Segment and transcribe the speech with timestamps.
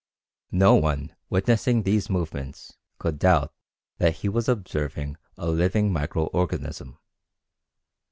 [0.55, 3.53] No one witnessing these movements could doubt
[3.99, 6.97] that he was observing a living micro organism.